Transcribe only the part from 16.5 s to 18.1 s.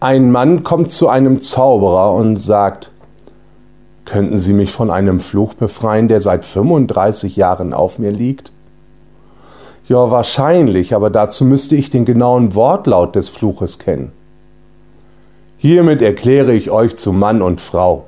ich euch zu Mann und Frau.